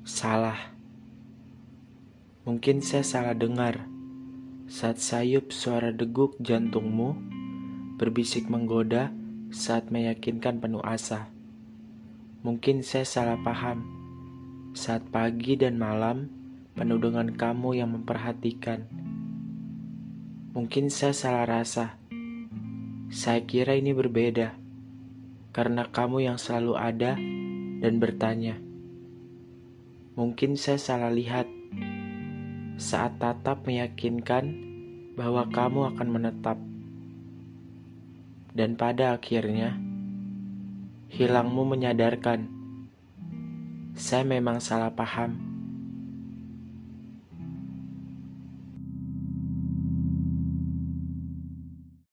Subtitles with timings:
[0.00, 0.56] Salah.
[2.48, 3.84] Mungkin saya salah dengar
[4.64, 7.20] saat sayup suara deguk jantungmu
[8.00, 9.12] berbisik menggoda
[9.52, 11.28] saat meyakinkan penuh asa.
[12.40, 13.84] Mungkin saya salah paham
[14.72, 16.32] saat pagi dan malam
[16.72, 18.88] penuh dengan kamu yang memperhatikan.
[20.56, 22.00] Mungkin saya salah rasa.
[23.12, 24.56] Saya kira ini berbeda
[25.52, 27.20] karena kamu yang selalu ada
[27.84, 28.69] dan bertanya.
[30.20, 31.48] Mungkin saya salah lihat
[32.76, 34.52] saat tatap meyakinkan
[35.16, 36.60] bahwa kamu akan menetap.
[38.52, 39.80] Dan pada akhirnya,
[41.08, 42.52] hilangmu menyadarkan
[43.96, 45.49] saya memang salah paham